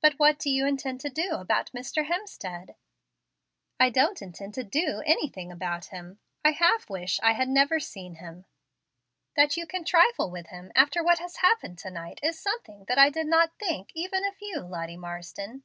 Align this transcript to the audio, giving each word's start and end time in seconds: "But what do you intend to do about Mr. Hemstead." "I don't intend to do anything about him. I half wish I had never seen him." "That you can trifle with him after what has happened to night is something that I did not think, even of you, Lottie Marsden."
"But 0.00 0.14
what 0.18 0.38
do 0.38 0.48
you 0.48 0.66
intend 0.66 1.02
to 1.02 1.10
do 1.10 1.32
about 1.34 1.72
Mr. 1.72 2.06
Hemstead." 2.06 2.74
"I 3.78 3.90
don't 3.90 4.22
intend 4.22 4.54
to 4.54 4.64
do 4.64 5.02
anything 5.04 5.52
about 5.52 5.88
him. 5.92 6.20
I 6.42 6.52
half 6.52 6.88
wish 6.88 7.20
I 7.22 7.32
had 7.34 7.50
never 7.50 7.78
seen 7.78 8.14
him." 8.14 8.46
"That 9.36 9.58
you 9.58 9.66
can 9.66 9.84
trifle 9.84 10.30
with 10.30 10.46
him 10.46 10.72
after 10.74 11.04
what 11.04 11.18
has 11.18 11.36
happened 11.44 11.76
to 11.80 11.90
night 11.90 12.18
is 12.22 12.38
something 12.38 12.86
that 12.88 12.96
I 12.96 13.10
did 13.10 13.26
not 13.26 13.52
think, 13.58 13.90
even 13.94 14.24
of 14.24 14.36
you, 14.40 14.60
Lottie 14.60 14.96
Marsden." 14.96 15.64